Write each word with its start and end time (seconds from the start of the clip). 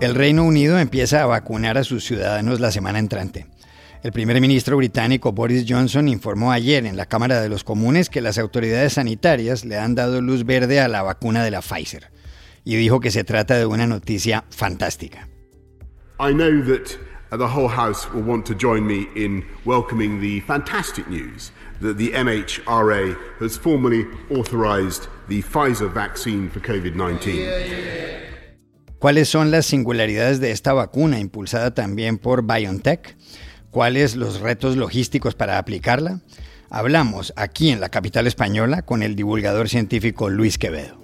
El 0.00 0.14
Reino 0.14 0.44
Unido 0.44 0.78
empieza 0.78 1.24
a 1.24 1.26
vacunar 1.26 1.76
a 1.76 1.82
sus 1.82 2.04
ciudadanos 2.04 2.60
la 2.60 2.70
semana 2.70 3.00
entrante. 3.00 3.46
El 4.04 4.12
primer 4.12 4.40
ministro 4.40 4.76
británico 4.76 5.32
Boris 5.32 5.64
Johnson 5.68 6.06
informó 6.06 6.52
ayer 6.52 6.86
en 6.86 6.96
la 6.96 7.06
Cámara 7.06 7.40
de 7.40 7.48
los 7.48 7.64
Comunes 7.64 8.08
que 8.08 8.20
las 8.20 8.38
autoridades 8.38 8.92
sanitarias 8.92 9.64
le 9.64 9.76
han 9.76 9.96
dado 9.96 10.20
luz 10.20 10.46
verde 10.46 10.78
a 10.78 10.86
la 10.86 11.02
vacuna 11.02 11.42
de 11.42 11.50
la 11.50 11.62
Pfizer 11.62 12.12
y 12.64 12.76
dijo 12.76 13.00
que 13.00 13.10
se 13.10 13.24
trata 13.24 13.58
de 13.58 13.66
una 13.66 13.88
noticia 13.88 14.44
fantástica. 14.50 15.26
I 16.20 16.32
know 16.32 16.62
that 16.62 16.96
the 17.36 17.48
whole 17.48 17.68
House 17.68 18.08
will 18.14 18.24
want 18.24 18.46
to 18.46 18.54
join 18.54 18.86
me 18.86 19.08
in 19.16 19.44
welcoming 19.64 20.20
the 20.20 20.42
fantastic 20.42 21.08
news 21.08 21.50
that 21.80 21.96
the 21.96 22.12
MHRA 22.12 23.16
has 23.40 23.56
formally 23.56 24.06
authorized 24.30 25.08
the 25.26 25.42
Pfizer 25.42 25.92
vaccine 25.92 26.48
for 26.48 26.60
COVID-19. 26.60 28.27
¿Cuáles 28.98 29.28
son 29.28 29.52
las 29.52 29.64
singularidades 29.64 30.40
de 30.40 30.50
esta 30.50 30.72
vacuna 30.72 31.20
impulsada 31.20 31.72
también 31.72 32.18
por 32.18 32.44
BioNTech? 32.44 33.16
¿Cuáles 33.70 34.16
los 34.16 34.40
retos 34.40 34.76
logísticos 34.76 35.36
para 35.36 35.58
aplicarla? 35.58 36.20
Hablamos 36.68 37.32
aquí 37.36 37.70
en 37.70 37.80
la 37.80 37.90
capital 37.90 38.26
española 38.26 38.82
con 38.82 39.04
el 39.04 39.14
divulgador 39.14 39.68
científico 39.68 40.30
Luis 40.30 40.58
Quevedo. 40.58 40.98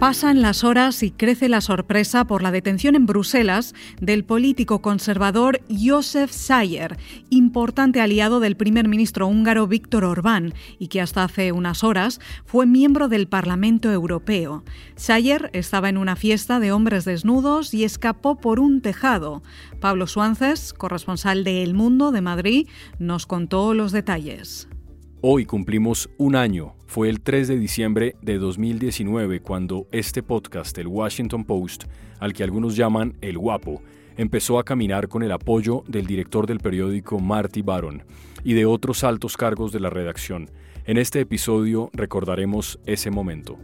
Pasan 0.00 0.40
las 0.40 0.64
horas 0.64 1.02
y 1.02 1.10
crece 1.10 1.50
la 1.50 1.60
sorpresa 1.60 2.24
por 2.24 2.42
la 2.42 2.50
detención 2.50 2.94
en 2.94 3.04
Bruselas 3.04 3.74
del 4.00 4.24
político 4.24 4.80
conservador 4.80 5.60
Josef 5.68 6.30
Sayer, 6.30 6.96
importante 7.28 8.00
aliado 8.00 8.40
del 8.40 8.56
primer 8.56 8.88
ministro 8.88 9.26
húngaro 9.26 9.66
Víctor 9.66 10.04
Orbán 10.04 10.54
y 10.78 10.88
que 10.88 11.02
hasta 11.02 11.22
hace 11.22 11.52
unas 11.52 11.84
horas 11.84 12.18
fue 12.46 12.64
miembro 12.64 13.08
del 13.08 13.28
Parlamento 13.28 13.92
Europeo. 13.92 14.64
Sayer 14.96 15.50
estaba 15.52 15.90
en 15.90 15.98
una 15.98 16.16
fiesta 16.16 16.60
de 16.60 16.72
hombres 16.72 17.04
desnudos 17.04 17.74
y 17.74 17.84
escapó 17.84 18.36
por 18.36 18.58
un 18.58 18.80
tejado. 18.80 19.42
Pablo 19.80 20.06
Suances, 20.06 20.72
corresponsal 20.72 21.44
de 21.44 21.62
El 21.62 21.74
Mundo 21.74 22.10
de 22.10 22.22
Madrid, 22.22 22.68
nos 22.98 23.26
contó 23.26 23.74
los 23.74 23.92
detalles. 23.92 24.66
Hoy 25.22 25.44
cumplimos 25.44 26.08
un 26.16 26.34
año. 26.34 26.76
Fue 26.86 27.10
el 27.10 27.20
3 27.20 27.46
de 27.48 27.58
diciembre 27.58 28.16
de 28.22 28.38
2019 28.38 29.40
cuando 29.40 29.86
este 29.92 30.22
podcast, 30.22 30.78
el 30.78 30.86
Washington 30.86 31.44
Post, 31.44 31.84
al 32.20 32.32
que 32.32 32.42
algunos 32.42 32.74
llaman 32.74 33.18
El 33.20 33.36
Guapo, 33.36 33.82
empezó 34.16 34.58
a 34.58 34.64
caminar 34.64 35.08
con 35.08 35.22
el 35.22 35.30
apoyo 35.30 35.84
del 35.86 36.06
director 36.06 36.46
del 36.46 36.60
periódico 36.60 37.20
Marty 37.20 37.60
Baron 37.60 38.02
y 38.44 38.54
de 38.54 38.64
otros 38.64 39.04
altos 39.04 39.36
cargos 39.36 39.72
de 39.72 39.80
la 39.80 39.90
redacción. 39.90 40.48
En 40.86 40.96
este 40.96 41.20
episodio 41.20 41.90
recordaremos 41.92 42.80
ese 42.86 43.10
momento. 43.10 43.58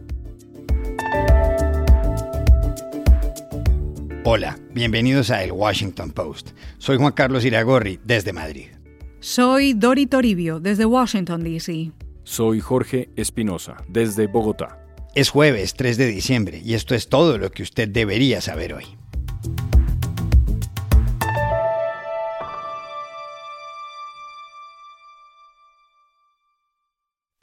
Hola, 4.23 4.59
bienvenidos 4.75 5.31
a 5.31 5.43
El 5.43 5.53
Washington 5.53 6.11
Post. 6.11 6.51
Soy 6.77 6.97
Juan 6.97 7.13
Carlos 7.13 7.45
Iragorri 7.45 7.99
desde 8.03 8.31
Madrid. 8.31 8.76
Soy 9.19 9.73
Dori 9.73 10.05
Toribio, 10.05 10.59
desde 10.59 10.85
Washington, 10.85 11.43
D.C. 11.43 11.91
Soy 12.23 12.59
Jorge 12.59 13.09
Espinosa, 13.15 13.77
desde 13.87 14.27
Bogotá. 14.27 14.79
Es 15.15 15.31
jueves 15.31 15.73
3 15.73 15.97
de 15.97 16.05
diciembre 16.05 16.61
y 16.63 16.75
esto 16.75 16.93
es 16.93 17.09
todo 17.09 17.39
lo 17.39 17.49
que 17.49 17.63
usted 17.63 17.89
debería 17.89 18.41
saber 18.41 18.75
hoy. 18.75 18.85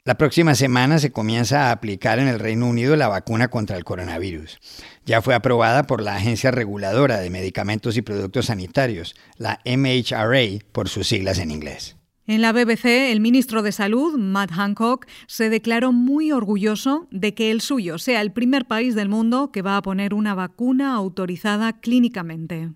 La 0.07 0.19
próxima 0.19 0.53
semana 0.53 0.99
se 0.99 1.11
comienza 1.11 1.63
a 1.63 1.71
aplicar 1.71 2.19
en 2.19 2.27
el 2.27 2.37
Reino 2.37 2.67
Unido 2.67 2.95
la 2.95 3.07
vacuna 3.07 3.47
contra 3.47 3.75
el 3.75 3.83
coronavirus. 3.83 4.59
Ya 5.03 5.23
fue 5.23 5.33
aprobada 5.33 5.87
por 5.87 5.99
la 5.99 6.15
Agencia 6.15 6.51
Reguladora 6.51 7.17
de 7.17 7.31
Medicamentos 7.31 7.97
y 7.97 8.03
Productos 8.03 8.45
Sanitarios, 8.45 9.15
la 9.39 9.61
MHRA 9.65 10.63
por 10.71 10.89
sus 10.89 11.07
siglas 11.07 11.39
en 11.39 11.49
inglés. 11.49 11.97
En 12.27 12.43
la 12.43 12.51
BBC, 12.51 13.11
el 13.11 13.19
ministro 13.19 13.63
de 13.63 13.71
Salud, 13.71 14.15
Matt 14.19 14.51
Hancock, 14.51 15.07
se 15.25 15.49
declaró 15.49 15.91
muy 15.91 16.31
orgulloso 16.31 17.07
de 17.09 17.33
que 17.33 17.49
el 17.49 17.61
suyo 17.61 17.97
sea 17.97 18.21
el 18.21 18.31
primer 18.31 18.65
país 18.65 18.93
del 18.93 19.09
mundo 19.09 19.51
que 19.51 19.63
va 19.63 19.75
a 19.75 19.81
poner 19.81 20.13
una 20.13 20.35
vacuna 20.35 20.93
autorizada 20.93 21.73
clínicamente. 21.73 22.69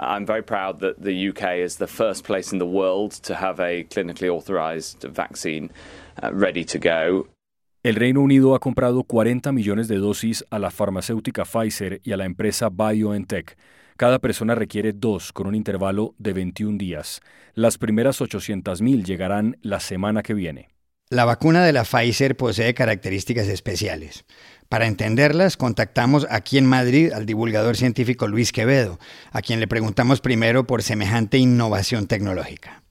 I'm 0.00 0.26
very 0.26 0.42
proud 0.42 0.80
that 0.80 1.00
the 1.00 1.12
UK 1.28 1.64
is 1.64 1.76
the 1.76 1.86
first 1.86 2.26
place 2.26 2.52
in 2.52 2.58
the 2.58 2.66
world 2.66 3.12
to 3.22 3.36
have 3.36 3.60
a 3.60 3.84
clinically 3.84 4.28
authorized 4.28 5.04
vaccine 5.04 5.70
ready 6.32 6.64
to 6.64 6.78
go. 6.78 7.28
El 7.82 7.96
Reino 7.96 8.22
Unido 8.22 8.54
ha 8.54 8.60
comprado 8.60 9.02
40 9.04 9.52
millones 9.52 9.88
de 9.88 9.96
dosis 9.96 10.44
a 10.48 10.58
la 10.58 10.70
farmacéutica 10.70 11.44
Pfizer 11.44 12.00
y 12.02 12.12
a 12.12 12.16
la 12.16 12.24
empresa 12.24 12.70
BioNTech. 12.70 13.58
Cada 13.96 14.20
persona 14.20 14.54
requiere 14.54 14.92
dos 14.92 15.32
con 15.32 15.46
un 15.46 15.54
intervalo 15.54 16.14
de 16.18 16.32
21 16.32 16.78
días. 16.78 17.20
Las 17.52 17.76
primeras 17.76 18.20
800.000 18.20 19.04
llegarán 19.04 19.58
la 19.60 19.80
semana 19.80 20.22
que 20.22 20.32
viene. 20.32 20.68
La 21.10 21.26
vacuna 21.26 21.62
de 21.62 21.74
la 21.74 21.84
Pfizer 21.84 22.36
posee 22.36 22.72
características 22.72 23.48
especiales. 23.48 24.24
Para 24.70 24.86
entenderlas, 24.86 25.58
contactamos 25.58 26.26
aquí 26.30 26.56
en 26.56 26.64
Madrid 26.64 27.12
al 27.12 27.26
divulgador 27.26 27.76
científico 27.76 28.26
Luis 28.26 28.50
Quevedo, 28.50 28.98
a 29.30 29.42
quien 29.42 29.60
le 29.60 29.68
preguntamos 29.68 30.22
primero 30.22 30.66
por 30.66 30.82
semejante 30.82 31.36
innovación 31.36 32.06
tecnológica. 32.06 32.83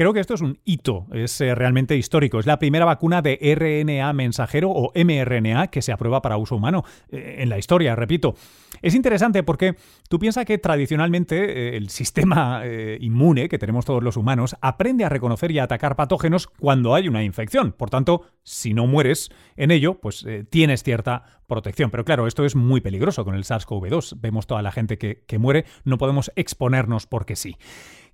Creo 0.00 0.14
que 0.14 0.20
esto 0.20 0.32
es 0.32 0.40
un 0.40 0.58
hito, 0.64 1.08
es 1.12 1.42
eh, 1.42 1.54
realmente 1.54 1.94
histórico. 1.94 2.38
Es 2.38 2.46
la 2.46 2.58
primera 2.58 2.86
vacuna 2.86 3.20
de 3.20 3.36
RNA 3.36 4.10
mensajero 4.14 4.70
o 4.70 4.92
mRNA 4.94 5.66
que 5.66 5.82
se 5.82 5.92
aprueba 5.92 6.22
para 6.22 6.38
uso 6.38 6.56
humano 6.56 6.84
eh, 7.10 7.34
en 7.40 7.50
la 7.50 7.58
historia, 7.58 7.94
repito. 7.94 8.34
Es 8.80 8.94
interesante 8.94 9.42
porque 9.42 9.76
tú 10.08 10.18
piensas 10.18 10.46
que 10.46 10.56
tradicionalmente 10.56 11.74
eh, 11.74 11.76
el 11.76 11.90
sistema 11.90 12.62
inmune 12.98 13.50
que 13.50 13.58
tenemos 13.58 13.84
todos 13.84 14.02
los 14.02 14.16
humanos 14.16 14.56
aprende 14.62 15.04
a 15.04 15.10
reconocer 15.10 15.50
y 15.50 15.58
a 15.58 15.64
atacar 15.64 15.96
patógenos 15.96 16.46
cuando 16.46 16.94
hay 16.94 17.06
una 17.06 17.22
infección. 17.22 17.72
Por 17.72 17.90
tanto, 17.90 18.22
si 18.42 18.72
no 18.72 18.86
mueres 18.86 19.30
en 19.56 19.70
ello, 19.70 20.00
pues 20.00 20.26
tienes 20.48 20.82
cierta 20.82 21.24
protección. 21.46 21.90
Pero 21.90 22.06
claro, 22.06 22.26
esto 22.26 22.46
es 22.46 22.56
muy 22.56 22.80
peligroso 22.80 23.26
con 23.26 23.34
el 23.34 23.44
SARS-CoV-2. 23.44 24.18
Vemos 24.18 24.46
toda 24.46 24.62
la 24.62 24.72
gente 24.72 24.96
que, 24.96 25.24
que 25.26 25.38
muere, 25.38 25.66
no 25.84 25.98
podemos 25.98 26.32
exponernos 26.36 27.06
porque 27.06 27.36
sí. 27.36 27.56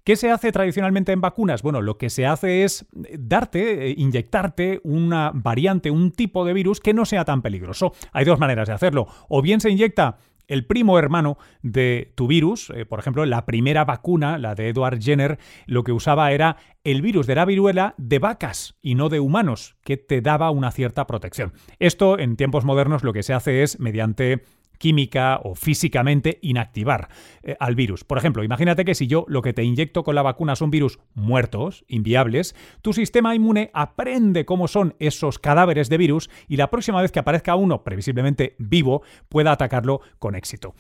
¿Qué 0.06 0.15
se 0.15 0.31
hace 0.31 0.53
tradicionalmente 0.53 1.11
en 1.11 1.21
vacunas? 1.21 1.62
Bueno, 1.62 1.83
lo 1.83 1.99
que 1.99 2.11
se 2.11 2.27
hace 2.27 2.62
es 2.62 2.87
darte, 2.93 3.89
eh, 3.89 3.94
inyectarte 3.99 4.81
una 4.84 5.33
variante, 5.34 5.91
un 5.91 6.12
tipo 6.12 6.44
de 6.44 6.53
virus 6.53 6.78
que 6.78 6.94
no 6.94 7.05
sea 7.05 7.25
tan 7.25 7.43
peligroso. 7.43 7.93
Hay 8.12 8.25
dos 8.25 8.39
maneras 8.39 8.69
de 8.69 8.75
hacerlo. 8.75 9.09
O 9.28 9.43
bien 9.43 9.61
se 9.61 9.69
inyecta 9.69 10.19
el 10.47 10.65
primo 10.65 11.00
hermano 11.00 11.39
de 11.62 12.12
tu 12.15 12.28
virus, 12.28 12.71
eh, 12.71 12.87
por 12.87 13.00
ejemplo, 13.00 13.27
la 13.27 13.47
primera 13.47 13.84
vacuna, 13.84 14.39
la 14.39 14.55
de 14.55 14.69
Edward 14.69 15.00
Jenner, 15.00 15.41
lo 15.66 15.83
que 15.83 15.91
usaba 15.91 16.31
era 16.31 16.56
el 16.84 17.03
virus 17.03 17.27
de 17.27 17.34
la 17.34 17.45
viruela 17.45 17.97
de 17.99 18.21
vacas 18.21 18.77
y 18.81 18.95
no 18.95 19.09
de 19.09 19.19
humanos, 19.19 19.75
que 19.83 19.97
te 19.97 20.21
daba 20.21 20.53
una 20.53 20.71
cierta 20.71 21.09
protección. 21.09 21.53
Esto 21.81 22.16
en 22.21 22.37
tiempos 22.37 22.65
modernos 22.65 23.03
lo 23.03 23.12
que 23.12 23.25
se 23.25 23.34
hace 23.34 23.65
es 23.65 23.81
mediante 23.81 24.45
química 24.79 25.41
o 25.43 25.55
físicamente 25.55 26.39
inactivar 26.43 27.09
eh, 27.43 27.57
al 27.61 27.75
virus. 27.75 28.05
Por 28.05 28.19
ejemplo, 28.19 28.45
imagínate 28.45 28.85
que 28.85 28.95
si 28.95 29.07
yo 29.07 29.25
lo 29.29 29.43
que 29.43 29.53
te 29.53 29.65
inyecto 29.65 30.03
con 30.03 30.15
la 30.15 30.23
vacuna 30.23 30.57
son 30.57 30.71
virus 30.71 30.99
muertos, 31.15 31.85
inviables, 31.89 32.55
tu 32.83 32.93
sistema 32.93 33.35
inmune 33.35 33.71
aprende 33.75 34.45
cómo 34.45 34.69
son 34.69 34.95
esos 34.99 35.39
cadáveres 35.39 35.89
de 35.89 35.99
virus 35.99 36.31
y 36.49 36.57
la 36.57 36.71
próxima 36.71 37.03
vez 37.03 37.13
que 37.13 37.19
aparezca 37.19 37.57
uno 37.57 37.85
previsiblemente 37.85 38.57
vivo 38.59 39.03
pueda 39.29 39.53
atacarlo 39.53 40.01
con 40.19 40.35
éxito. 40.35 40.75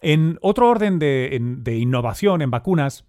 En 0.00 0.38
otro 0.42 0.68
orden 0.68 0.98
de 0.98 1.76
innovación 1.76 2.40
en 2.40 2.50
vacunas, 2.52 3.04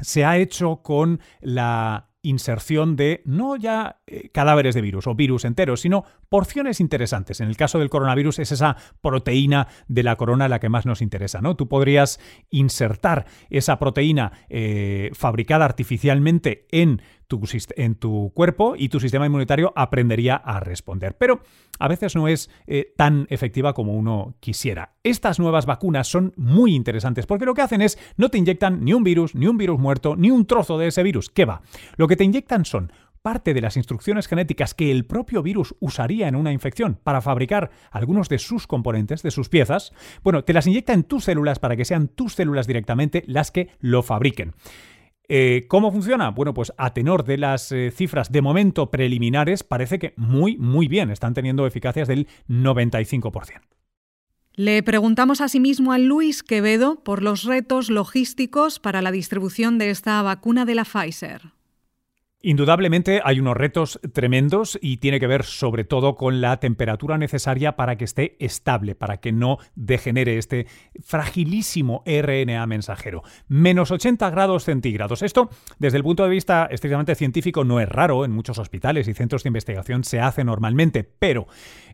se 0.00 0.24
ha 0.24 0.38
hecho 0.38 0.76
con 0.82 1.20
la 1.40 2.08
inserción 2.24 2.96
de 2.96 3.22
no 3.26 3.54
ya 3.56 4.00
eh, 4.06 4.30
cadáveres 4.30 4.74
de 4.74 4.80
virus 4.80 5.06
o 5.06 5.14
virus 5.14 5.44
enteros, 5.44 5.82
sino 5.82 6.04
porciones 6.34 6.80
interesantes. 6.80 7.40
En 7.40 7.46
el 7.46 7.56
caso 7.56 7.78
del 7.78 7.90
coronavirus 7.90 8.40
es 8.40 8.50
esa 8.50 8.76
proteína 9.00 9.68
de 9.86 10.02
la 10.02 10.16
corona 10.16 10.48
la 10.48 10.58
que 10.58 10.68
más 10.68 10.84
nos 10.84 11.00
interesa, 11.00 11.40
¿no? 11.40 11.54
Tú 11.54 11.68
podrías 11.68 12.18
insertar 12.50 13.26
esa 13.50 13.78
proteína 13.78 14.32
eh, 14.48 15.12
fabricada 15.14 15.64
artificialmente 15.64 16.66
en 16.72 17.00
tu, 17.28 17.40
en 17.76 17.94
tu 17.94 18.32
cuerpo 18.34 18.74
y 18.76 18.88
tu 18.88 18.98
sistema 18.98 19.26
inmunitario 19.26 19.72
aprendería 19.76 20.34
a 20.34 20.58
responder. 20.58 21.16
Pero 21.16 21.40
a 21.78 21.86
veces 21.86 22.16
no 22.16 22.26
es 22.26 22.50
eh, 22.66 22.92
tan 22.96 23.28
efectiva 23.30 23.72
como 23.72 23.94
uno 23.94 24.34
quisiera. 24.40 24.94
Estas 25.04 25.38
nuevas 25.38 25.66
vacunas 25.66 26.08
son 26.08 26.32
muy 26.36 26.74
interesantes 26.74 27.26
porque 27.26 27.46
lo 27.46 27.54
que 27.54 27.62
hacen 27.62 27.80
es 27.80 27.96
no 28.16 28.28
te 28.28 28.38
inyectan 28.38 28.84
ni 28.84 28.92
un 28.92 29.04
virus, 29.04 29.36
ni 29.36 29.46
un 29.46 29.56
virus 29.56 29.78
muerto, 29.78 30.16
ni 30.16 30.32
un 30.32 30.46
trozo 30.46 30.78
de 30.78 30.88
ese 30.88 31.04
virus. 31.04 31.30
¿Qué 31.30 31.44
va? 31.44 31.62
Lo 31.96 32.08
que 32.08 32.16
te 32.16 32.24
inyectan 32.24 32.64
son 32.64 32.92
parte 33.24 33.54
de 33.54 33.62
las 33.62 33.78
instrucciones 33.78 34.28
genéticas 34.28 34.74
que 34.74 34.90
el 34.90 35.06
propio 35.06 35.42
virus 35.42 35.74
usaría 35.80 36.28
en 36.28 36.36
una 36.36 36.52
infección 36.52 37.00
para 37.02 37.22
fabricar 37.22 37.70
algunos 37.90 38.28
de 38.28 38.38
sus 38.38 38.66
componentes, 38.66 39.22
de 39.22 39.30
sus 39.30 39.48
piezas, 39.48 39.94
bueno, 40.22 40.44
te 40.44 40.52
las 40.52 40.66
inyecta 40.66 40.92
en 40.92 41.04
tus 41.04 41.24
células 41.24 41.58
para 41.58 41.74
que 41.74 41.86
sean 41.86 42.08
tus 42.08 42.34
células 42.34 42.66
directamente 42.66 43.24
las 43.26 43.50
que 43.50 43.70
lo 43.80 44.02
fabriquen. 44.02 44.52
Eh, 45.26 45.64
¿Cómo 45.68 45.90
funciona? 45.90 46.32
Bueno, 46.32 46.52
pues 46.52 46.74
a 46.76 46.92
tenor 46.92 47.24
de 47.24 47.38
las 47.38 47.72
eh, 47.72 47.90
cifras 47.90 48.30
de 48.30 48.42
momento 48.42 48.90
preliminares, 48.90 49.64
parece 49.64 49.98
que 49.98 50.12
muy, 50.18 50.58
muy 50.58 50.86
bien. 50.86 51.10
Están 51.10 51.32
teniendo 51.32 51.66
eficacias 51.66 52.06
del 52.06 52.28
95%. 52.46 53.62
Le 54.52 54.82
preguntamos 54.82 55.40
asimismo 55.40 55.92
a 55.92 55.98
Luis 55.98 56.42
Quevedo 56.42 57.02
por 57.02 57.22
los 57.22 57.44
retos 57.44 57.88
logísticos 57.88 58.80
para 58.80 59.00
la 59.00 59.12
distribución 59.12 59.78
de 59.78 59.88
esta 59.88 60.20
vacuna 60.20 60.66
de 60.66 60.74
la 60.74 60.84
Pfizer. 60.84 61.54
Indudablemente 62.46 63.22
hay 63.24 63.40
unos 63.40 63.56
retos 63.56 63.98
tremendos 64.12 64.78
y 64.82 64.98
tiene 64.98 65.18
que 65.18 65.26
ver 65.26 65.44
sobre 65.44 65.84
todo 65.84 66.14
con 66.14 66.42
la 66.42 66.60
temperatura 66.60 67.16
necesaria 67.16 67.74
para 67.74 67.96
que 67.96 68.04
esté 68.04 68.36
estable, 68.38 68.94
para 68.94 69.16
que 69.16 69.32
no 69.32 69.56
degenere 69.76 70.36
este 70.36 70.66
fragilísimo 71.02 72.02
RNA 72.04 72.66
mensajero. 72.66 73.22
Menos 73.48 73.90
80 73.90 74.28
grados 74.28 74.64
centígrados. 74.64 75.22
Esto, 75.22 75.48
desde 75.78 75.96
el 75.96 76.02
punto 76.02 76.22
de 76.22 76.28
vista 76.28 76.68
estrictamente 76.70 77.14
científico, 77.14 77.64
no 77.64 77.80
es 77.80 77.88
raro. 77.88 78.26
En 78.26 78.32
muchos 78.32 78.58
hospitales 78.58 79.08
y 79.08 79.14
centros 79.14 79.42
de 79.42 79.48
investigación 79.48 80.04
se 80.04 80.20
hace 80.20 80.44
normalmente, 80.44 81.02
pero 81.02 81.46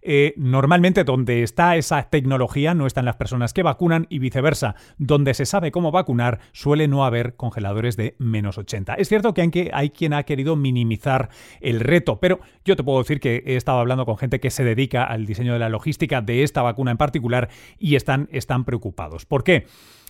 eh, 0.03 0.35
normalmente 0.37 1.05
donde 1.05 1.43
está 1.43 1.77
esa 1.77 2.03
tecnología 2.05 2.75
no 2.75 2.87
están 2.87 3.05
las 3.05 3.17
personas 3.17 3.53
que 3.53 3.63
vacunan 3.63 4.07
y 4.11 4.19
viceversa. 4.19 4.75
Donde 4.99 5.35
se 5.35 5.47
sabe 5.47 5.71
cómo 5.71 5.91
vacunar 5.91 6.41
suele 6.53 6.89
no 6.89 7.05
haber 7.05 7.37
congeladores 7.37 7.97
de 7.97 8.17
menos 8.19 8.59
80. 8.59 8.95
Es 8.95 9.09
cierto 9.09 9.35
que 9.35 9.43
hay, 9.43 9.71
hay 9.73 9.91
quien 9.91 10.13
ha 10.13 10.23
querido 10.23 10.57
minimizar 10.57 11.31
el 11.61 11.81
reto, 11.81 12.21
pero 12.21 12.41
yo 12.65 12.77
te 12.77 12.85
puedo 12.85 12.99
decir 12.99 13.21
que 13.21 13.43
he 13.47 13.57
estado 13.57 13.79
hablando 13.79 14.07
con 14.07 14.17
gente 14.17 14.41
que 14.41 14.51
se 14.51 14.65
dedica 14.65 15.05
al 15.05 15.27
diseño 15.27 15.53
de 15.53 15.59
la 15.59 15.69
logística 15.69 16.21
de 16.21 16.43
esta 16.43 16.63
vacuna 16.63 16.91
en 16.91 16.97
particular 16.97 17.49
y 17.79 17.97
están, 17.97 18.29
están 18.33 18.65
preocupados. 18.65 19.27
¿Por 19.27 19.45
qué? 19.45 19.67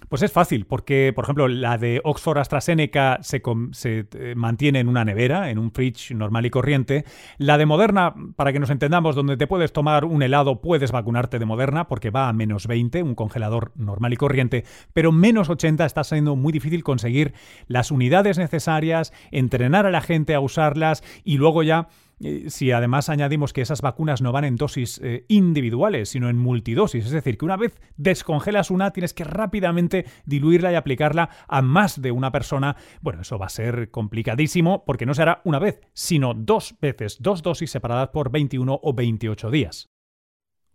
Pues 0.09 0.23
es 0.23 0.33
fácil, 0.33 0.67
porque, 0.67 1.13
por 1.15 1.25
ejemplo, 1.25 1.47
la 1.47 1.79
de 1.79 2.01
Oxford 2.05 2.39
AstraZeneca 2.39 3.19
se, 3.23 3.43
eh, 3.45 4.35
mantiene 4.35 4.81
en 4.81 4.89
una 4.89 5.05
nevera, 5.05 5.51
en 5.51 5.59
un 5.59 5.71
fridge 5.71 6.13
normal 6.13 6.47
y 6.47 6.51
corriente. 6.51 7.05
La 7.39 7.59
de 7.59 7.67
Moderna, 7.67 8.15
para 8.35 8.53
que 8.53 8.59
nos 8.59 8.71
entendamos, 8.71 9.15
donde 9.15 9.37
te 9.37 9.47
puedes 9.47 9.73
tomar 9.73 10.05
un 10.05 10.23
helado, 10.23 10.61
puedes 10.61 10.91
vacunarte 10.91 11.39
de 11.39 11.45
Moderna, 11.45 11.87
porque 11.87 12.11
va 12.11 12.29
a 12.29 12.33
menos 12.33 12.67
20, 12.67 13.03
un 13.03 13.15
congelador 13.15 13.73
normal 13.77 14.13
y 14.13 14.17
corriente, 14.17 14.65
pero 14.93 15.13
menos 15.13 15.49
80 15.49 15.85
está 15.85 16.03
siendo 16.03 16.35
muy 16.35 16.53
difícil 16.53 16.83
conseguir 16.83 17.35
las 17.69 17.91
unidades 17.91 18.39
necesarias, 18.39 19.13
entrenar 19.31 19.87
a 19.87 19.91
la 19.91 20.01
gente 20.01 20.35
a 20.35 20.41
usarlas 20.41 21.05
y 21.25 21.37
luego 21.37 21.63
ya 21.63 21.89
si 22.49 22.71
además 22.71 23.09
añadimos 23.09 23.53
que 23.53 23.63
esas 23.63 23.81
vacunas 23.81 24.21
no 24.21 24.33
van 24.33 24.45
en 24.45 24.57
dosis 24.57 25.01
eh, 25.03 25.25
individuales, 25.29 26.11
sino 26.11 26.29
en 26.29 26.39
multidosis, 26.39 27.07
es 27.07 27.13
decir, 27.13 27.39
que 27.39 27.45
una 27.45 27.57
vez 27.57 27.81
descongelas 27.97 28.71
una, 28.71 28.93
tienes 28.93 29.15
que 29.15 29.25
rápidamente 29.25 30.05
diluirla 30.25 30.73
y 30.73 30.75
aplicarla 30.75 31.31
a 31.49 31.63
más 31.63 32.01
de 32.01 32.13
una 32.13 32.31
persona, 32.31 32.77
bueno, 33.01 33.23
eso 33.23 33.39
va 33.39 33.47
a 33.47 33.51
ser 33.51 33.91
complicadísimo 33.91 34.85
porque 34.85 35.07
no 35.07 35.15
será 35.15 35.41
una 35.45 35.59
vez, 35.59 35.81
sino 35.93 36.35
dos 36.35 36.75
veces, 36.81 37.17
dos 37.21 37.43
dosis 37.43 37.71
separadas 37.71 38.11
por 38.11 38.31
21 38.31 38.81
o 38.83 38.93
28 38.93 39.51
días. 39.51 39.89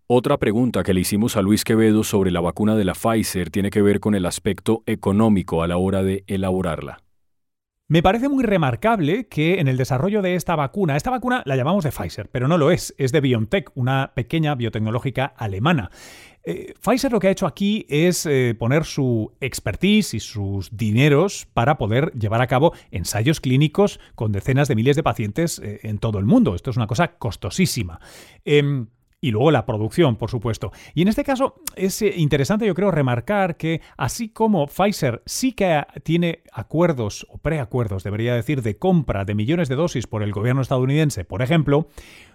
Otra 0.07 0.37
pregunta 0.37 0.83
que 0.83 0.93
le 0.93 1.01
hicimos 1.01 1.35
a 1.35 1.41
Luis 1.41 1.63
Quevedo 1.63 2.03
sobre 2.03 2.29
la 2.29 2.39
vacuna 2.39 2.75
de 2.75 2.85
la 2.85 2.93
Pfizer 2.93 3.49
tiene 3.49 3.71
que 3.71 3.81
ver 3.81 3.99
con 3.99 4.13
el 4.13 4.27
aspecto 4.27 4.83
económico 4.85 5.63
a 5.63 5.67
la 5.67 5.77
hora 5.77 6.03
de 6.03 6.23
elaborarla. 6.27 7.04
Me 7.87 8.01
parece 8.01 8.29
muy 8.29 8.43
remarcable 8.43 9.27
que 9.27 9.59
en 9.59 9.67
el 9.67 9.77
desarrollo 9.77 10.23
de 10.23 10.33
esta 10.33 10.55
vacuna, 10.55 10.97
esta 10.97 11.11
vacuna 11.11 11.43
la 11.45 11.55
llamamos 11.55 11.83
de 11.83 11.91
Pfizer, 11.91 12.29
pero 12.31 12.47
no 12.47 12.57
lo 12.57 12.71
es, 12.71 12.95
es 12.97 13.11
de 13.11 13.21
BioNTech, 13.21 13.69
una 13.75 14.11
pequeña 14.15 14.55
biotecnológica 14.55 15.25
alemana. 15.25 15.91
Eh, 16.43 16.73
Pfizer 16.83 17.11
lo 17.11 17.19
que 17.19 17.27
ha 17.27 17.31
hecho 17.31 17.45
aquí 17.45 17.85
es 17.87 18.25
eh, 18.25 18.55
poner 18.57 18.85
su 18.85 19.33
expertise 19.39 20.15
y 20.15 20.19
sus 20.19 20.75
dineros 20.75 21.47
para 21.53 21.77
poder 21.77 22.11
llevar 22.13 22.41
a 22.41 22.47
cabo 22.47 22.73
ensayos 22.89 23.39
clínicos 23.39 23.99
con 24.15 24.31
decenas 24.31 24.67
de 24.67 24.75
miles 24.75 24.95
de 24.95 25.03
pacientes 25.03 25.59
eh, 25.59 25.81
en 25.83 25.99
todo 25.99 26.17
el 26.17 26.25
mundo. 26.25 26.55
Esto 26.55 26.71
es 26.71 26.77
una 26.77 26.87
cosa 26.87 27.19
costosísima. 27.19 27.99
Y 29.25 29.31
luego 29.31 29.49
la 29.49 29.65
producción, 29.65 30.17
por 30.17 30.29
supuesto. 30.29 30.71
Y 30.93 31.01
en 31.01 31.07
este 31.07 31.23
caso 31.23 31.55
es 31.75 31.99
eh, 32.03 32.13
interesante, 32.15 32.67
yo 32.67 32.75
creo, 32.75 32.91
remarcar 32.91 33.57
que 33.57 33.81
así 33.97 34.29
como 34.29 34.67
Pfizer 34.67 35.23
sí 35.25 35.53
que 35.53 35.83
tiene 36.03 36.43
acuerdos, 36.53 37.25
o 37.31 37.39
preacuerdos, 37.39 38.03
debería 38.03 38.35
decir, 38.35 38.61
de 38.61 38.77
compra 38.77 39.25
de 39.25 39.33
millones 39.33 39.67
de 39.67 39.73
dosis 39.73 40.05
por 40.05 40.21
el 40.21 40.31
gobierno 40.31 40.61
estadounidense, 40.61 41.25
por 41.25 41.41
ejemplo, 41.41 41.87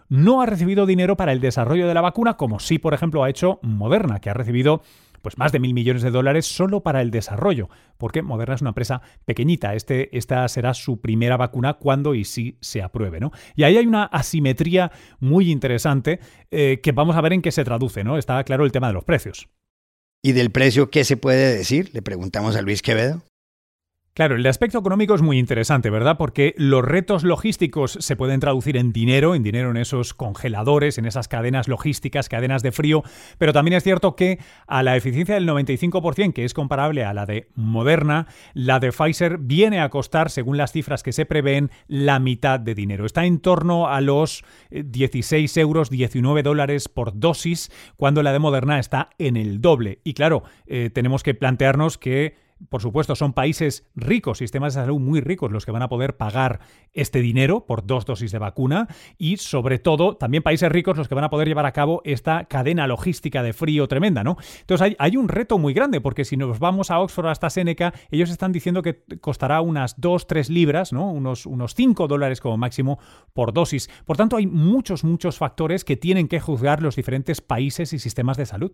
no 0.08 0.42
ha 0.42 0.46
recibido 0.46 0.84
dinero 0.84 1.16
para 1.16 1.30
el 1.30 1.38
desarrollo 1.38 1.86
de 1.86 1.94
la 1.94 2.00
vacuna, 2.00 2.36
como 2.36 2.58
sí, 2.58 2.80
por 2.80 2.92
ejemplo, 2.92 3.22
ha 3.22 3.30
hecho 3.30 3.60
Moderna, 3.62 4.18
que 4.18 4.28
ha 4.28 4.34
recibido 4.34 4.82
pues 5.22 5.38
más 5.38 5.52
de 5.52 5.60
mil 5.60 5.74
millones 5.74 6.02
de 6.02 6.10
dólares 6.10 6.46
solo 6.46 6.82
para 6.82 7.02
el 7.02 7.10
desarrollo, 7.10 7.68
porque 7.98 8.22
Moderna 8.22 8.54
es 8.54 8.60
una 8.60 8.70
empresa 8.70 9.02
pequeñita. 9.24 9.74
Este, 9.74 10.16
esta 10.16 10.46
será 10.48 10.74
su 10.74 11.00
primera 11.00 11.36
vacuna 11.36 11.74
cuando 11.74 12.14
y 12.14 12.24
si 12.24 12.56
se 12.60 12.82
apruebe. 12.82 13.20
¿no? 13.20 13.32
Y 13.54 13.64
ahí 13.64 13.76
hay 13.76 13.86
una 13.86 14.04
asimetría 14.04 14.92
muy 15.18 15.50
interesante 15.50 16.20
eh, 16.50 16.80
que 16.82 16.92
vamos 16.92 17.16
a 17.16 17.20
ver 17.20 17.32
en 17.32 17.42
qué 17.42 17.52
se 17.52 17.64
traduce. 17.64 18.04
¿no? 18.04 18.18
Está 18.18 18.42
claro 18.44 18.64
el 18.64 18.72
tema 18.72 18.88
de 18.88 18.94
los 18.94 19.04
precios. 19.04 19.48
¿Y 20.22 20.32
del 20.32 20.50
precio 20.50 20.90
qué 20.90 21.04
se 21.04 21.16
puede 21.16 21.56
decir? 21.56 21.90
Le 21.94 22.02
preguntamos 22.02 22.56
a 22.56 22.62
Luis 22.62 22.82
Quevedo. 22.82 23.22
Claro, 24.12 24.34
el 24.34 24.44
aspecto 24.46 24.76
económico 24.76 25.14
es 25.14 25.22
muy 25.22 25.38
interesante, 25.38 25.88
¿verdad? 25.88 26.16
Porque 26.18 26.52
los 26.58 26.84
retos 26.84 27.22
logísticos 27.22 27.92
se 27.92 28.16
pueden 28.16 28.40
traducir 28.40 28.76
en 28.76 28.92
dinero, 28.92 29.36
en 29.36 29.44
dinero 29.44 29.70
en 29.70 29.76
esos 29.76 30.14
congeladores, 30.14 30.98
en 30.98 31.06
esas 31.06 31.28
cadenas 31.28 31.68
logísticas, 31.68 32.28
cadenas 32.28 32.64
de 32.64 32.72
frío, 32.72 33.04
pero 33.38 33.52
también 33.52 33.76
es 33.76 33.84
cierto 33.84 34.16
que 34.16 34.40
a 34.66 34.82
la 34.82 34.96
eficiencia 34.96 35.36
del 35.36 35.48
95%, 35.48 36.32
que 36.32 36.44
es 36.44 36.54
comparable 36.54 37.04
a 37.04 37.14
la 37.14 37.24
de 37.24 37.50
Moderna, 37.54 38.26
la 38.52 38.80
de 38.80 38.90
Pfizer 38.90 39.38
viene 39.38 39.80
a 39.80 39.90
costar, 39.90 40.28
según 40.28 40.56
las 40.56 40.72
cifras 40.72 41.04
que 41.04 41.12
se 41.12 41.24
prevén, 41.24 41.70
la 41.86 42.18
mitad 42.18 42.58
de 42.58 42.74
dinero. 42.74 43.06
Está 43.06 43.24
en 43.26 43.38
torno 43.38 43.86
a 43.86 44.00
los 44.00 44.44
16 44.70 45.56
eh, 45.56 45.60
euros, 45.60 45.88
19 45.88 46.42
dólares 46.42 46.88
por 46.88 47.16
dosis, 47.16 47.70
cuando 47.96 48.24
la 48.24 48.32
de 48.32 48.40
Moderna 48.40 48.80
está 48.80 49.10
en 49.18 49.36
el 49.36 49.60
doble. 49.60 50.00
Y 50.02 50.14
claro, 50.14 50.42
eh, 50.66 50.90
tenemos 50.92 51.22
que 51.22 51.34
plantearnos 51.34 51.96
que 51.96 52.49
por 52.68 52.82
supuesto, 52.82 53.16
son 53.16 53.32
países 53.32 53.88
ricos, 53.94 54.38
sistemas 54.38 54.74
de 54.74 54.82
salud 54.82 55.00
muy 55.00 55.20
ricos 55.20 55.50
los 55.50 55.64
que 55.64 55.72
van 55.72 55.82
a 55.82 55.88
poder 55.88 56.16
pagar 56.16 56.60
este 56.92 57.20
dinero 57.20 57.66
por 57.66 57.86
dos 57.86 58.04
dosis 58.04 58.32
de 58.32 58.38
vacuna 58.38 58.88
y, 59.16 59.38
sobre 59.38 59.78
todo, 59.78 60.16
también 60.16 60.42
países 60.42 60.70
ricos 60.70 60.96
los 60.96 61.08
que 61.08 61.14
van 61.14 61.24
a 61.24 61.30
poder 61.30 61.48
llevar 61.48 61.66
a 61.66 61.72
cabo 61.72 62.02
esta 62.04 62.44
cadena 62.44 62.86
logística 62.86 63.42
de 63.42 63.52
frío 63.52 63.88
tremenda, 63.88 64.22
¿no? 64.24 64.36
Entonces 64.60 64.96
hay, 64.98 65.16
un 65.16 65.28
reto 65.28 65.58
muy 65.58 65.74
grande 65.74 66.00
porque 66.00 66.24
si 66.24 66.36
nos 66.36 66.58
vamos 66.58 66.90
a 66.90 67.00
Oxford 67.00 67.26
hasta 67.26 67.50
Seneca, 67.50 67.92
ellos 68.10 68.30
están 68.30 68.52
diciendo 68.52 68.82
que 68.82 69.02
costará 69.20 69.60
unas 69.60 70.00
2, 70.00 70.26
3 70.26 70.50
libras, 70.50 70.92
¿no? 70.92 71.10
Unos, 71.10 71.46
unos 71.46 71.74
5 71.74 72.08
dólares 72.08 72.40
como 72.40 72.56
máximo 72.56 72.98
por 73.32 73.52
dosis. 73.52 73.90
Por 74.04 74.16
tanto, 74.16 74.36
hay 74.36 74.46
muchos, 74.46 75.04
muchos 75.04 75.38
factores 75.38 75.84
que 75.84 75.96
tienen 75.96 76.28
que 76.28 76.40
juzgar 76.40 76.82
los 76.82 76.96
diferentes 76.96 77.40
países 77.40 77.92
y 77.92 77.98
sistemas 77.98 78.36
de 78.36 78.46
salud. 78.46 78.72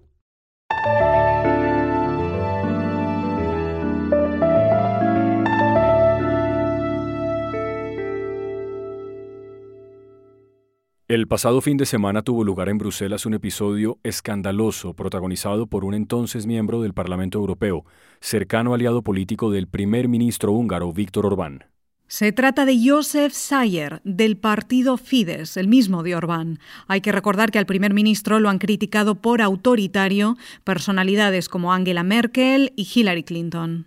El 11.09 11.29
pasado 11.29 11.61
fin 11.61 11.77
de 11.77 11.87
semana 11.87 12.23
tuvo 12.23 12.43
lugar 12.43 12.69
en 12.69 12.79
Bruselas 12.79 13.27
un 13.27 13.35
episodio 13.35 14.01
escandaloso 14.03 14.93
protagonizado 14.93 15.69
por 15.69 15.85
un 15.85 15.95
entonces 15.95 16.49
miembro 16.49 16.83
del 16.83 16.95
Parlamento 16.95 17.39
Europeo, 17.39 17.85
cercano 18.19 18.75
aliado 18.75 19.03
político 19.03 19.53
del 19.53 19.69
primer 19.69 20.09
ministro 20.09 20.51
húngaro 20.51 20.93
Víctor 20.93 21.27
Orbán. 21.27 21.67
Se 22.09 22.33
trata 22.33 22.65
de 22.65 22.77
Josef 22.85 23.33
Sayer, 23.35 24.01
del 24.03 24.37
partido 24.37 24.97
Fidesz, 24.97 25.57
el 25.57 25.69
mismo 25.69 26.03
de 26.03 26.17
Orbán. 26.17 26.59
Hay 26.89 27.03
que 27.03 27.13
recordar 27.13 27.53
que 27.53 27.61
al 27.61 27.67
primer 27.67 27.95
ministro 27.95 28.41
lo 28.41 28.49
han 28.49 28.59
criticado 28.59 29.15
por 29.15 29.43
autoritario 29.43 30.37
personalidades 30.65 31.49
como 31.49 31.73
Angela 31.73 32.03
Merkel 32.03 32.73
y 32.75 32.89
Hillary 32.93 33.23
Clinton. 33.23 33.87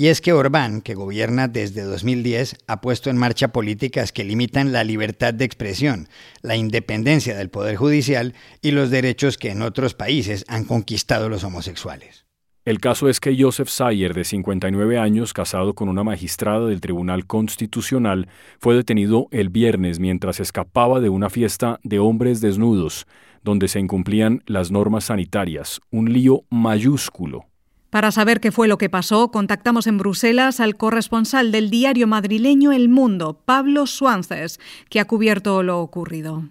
Y 0.00 0.08
es 0.08 0.22
que 0.22 0.32
Orbán, 0.32 0.80
que 0.80 0.94
gobierna 0.94 1.46
desde 1.46 1.82
2010, 1.82 2.56
ha 2.66 2.80
puesto 2.80 3.10
en 3.10 3.18
marcha 3.18 3.48
políticas 3.48 4.12
que 4.12 4.24
limitan 4.24 4.72
la 4.72 4.82
libertad 4.82 5.34
de 5.34 5.44
expresión, 5.44 6.08
la 6.40 6.56
independencia 6.56 7.36
del 7.36 7.50
Poder 7.50 7.76
Judicial 7.76 8.32
y 8.62 8.70
los 8.70 8.88
derechos 8.88 9.36
que 9.36 9.50
en 9.50 9.60
otros 9.60 9.92
países 9.92 10.46
han 10.48 10.64
conquistado 10.64 11.28
los 11.28 11.44
homosexuales. 11.44 12.24
El 12.64 12.80
caso 12.80 13.10
es 13.10 13.20
que 13.20 13.36
Joseph 13.38 13.68
Sayer, 13.68 14.14
de 14.14 14.24
59 14.24 14.98
años, 14.98 15.34
casado 15.34 15.74
con 15.74 15.90
una 15.90 16.02
magistrada 16.02 16.66
del 16.66 16.80
Tribunal 16.80 17.26
Constitucional, 17.26 18.26
fue 18.58 18.74
detenido 18.74 19.28
el 19.32 19.50
viernes 19.50 20.00
mientras 20.00 20.40
escapaba 20.40 21.00
de 21.00 21.10
una 21.10 21.28
fiesta 21.28 21.78
de 21.82 21.98
hombres 21.98 22.40
desnudos, 22.40 23.06
donde 23.44 23.68
se 23.68 23.80
incumplían 23.80 24.42
las 24.46 24.70
normas 24.70 25.04
sanitarias, 25.04 25.82
un 25.90 26.10
lío 26.10 26.44
mayúsculo 26.48 27.49
para 27.90 28.12
saber 28.12 28.40
qué 28.40 28.52
fue 28.52 28.68
lo 28.68 28.78
que 28.78 28.88
pasó, 28.88 29.30
contactamos 29.30 29.86
en 29.86 29.98
Bruselas 29.98 30.60
al 30.60 30.76
corresponsal 30.76 31.52
del 31.52 31.70
diario 31.70 32.06
madrileño 32.06 32.72
El 32.72 32.88
Mundo, 32.88 33.42
Pablo 33.44 33.86
Suances, 33.86 34.60
que 34.88 35.00
ha 35.00 35.06
cubierto 35.06 35.62
lo 35.62 35.80
ocurrido. 35.80 36.44